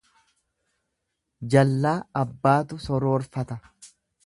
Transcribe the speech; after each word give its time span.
Jallaa 1.55 1.93
abbaatu 2.23 2.83
soroorfata. 2.89 3.63